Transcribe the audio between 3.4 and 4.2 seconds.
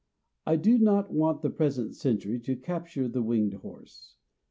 horse.